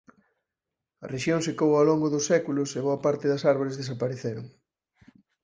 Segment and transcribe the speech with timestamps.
[1.03, 4.45] A rexión secou ao longo dos séculos e boa parte das árbores desapareceron.